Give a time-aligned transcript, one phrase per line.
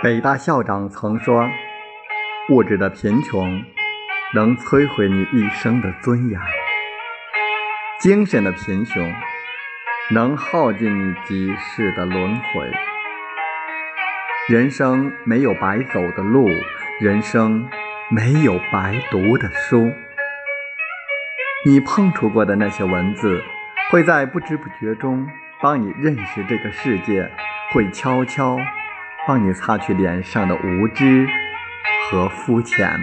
[0.00, 1.44] 北大校长曾说
[2.50, 3.64] ：“物质的贫穷
[4.32, 6.40] 能摧毁你一生的尊严，
[7.98, 9.12] 精神的贫穷
[10.12, 12.70] 能耗尽你几世的轮回。
[14.48, 16.48] 人生没有白走的路，
[17.00, 17.68] 人生
[18.08, 19.90] 没有白读的书。
[21.66, 23.42] 你碰触过的那些文字，
[23.90, 25.26] 会在不知不觉中
[25.60, 27.28] 帮你认识这个世界，
[27.72, 28.56] 会悄悄。”
[29.28, 31.28] 帮你擦去脸上的无知
[32.10, 32.98] 和肤浅。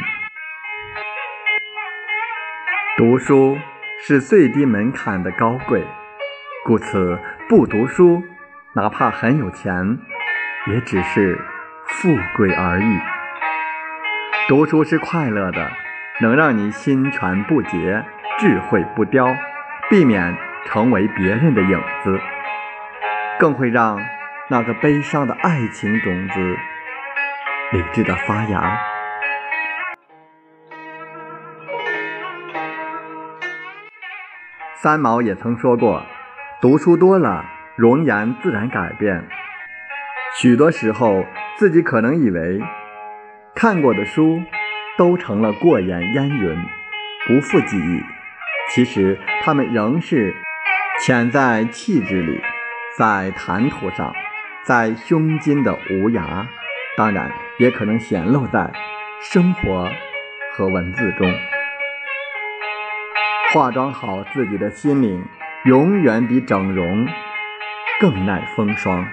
[2.98, 3.60] 读书
[4.00, 5.86] 是最低门槛的高贵，
[6.64, 8.24] 故此不读书，
[8.74, 10.00] 哪怕很有钱，
[10.66, 11.40] 也只是
[11.86, 13.00] 富贵而已。
[14.48, 15.72] 读书是快乐的，
[16.22, 18.04] 能让你心传不竭，
[18.40, 19.28] 智慧不凋，
[19.92, 20.36] 避免
[20.66, 22.20] 成为别人的影子，
[23.38, 24.00] 更会让。
[24.48, 26.58] 那个悲伤的爱情种子，
[27.72, 28.78] 理智的发芽。
[34.76, 36.06] 三毛也曾说过
[36.62, 37.44] ：“读书多了，
[37.76, 39.28] 容颜自然改变。”
[40.40, 41.26] 许多时候，
[41.58, 42.62] 自己可能以为
[43.56, 44.40] 看过的书
[44.96, 46.56] 都成了过眼烟云，
[47.26, 48.04] 不复记忆。
[48.70, 50.36] 其实，它们仍是
[51.02, 52.40] 潜在气质里，
[52.96, 54.14] 在谈吐上。
[54.66, 56.48] 在胸襟的无涯，
[56.98, 58.72] 当然也可能显露在
[59.22, 59.88] 生活
[60.56, 61.32] 和文字中。
[63.54, 65.24] 化妆好自己的心灵，
[65.66, 67.08] 永远比整容
[68.00, 69.08] 更耐风霜。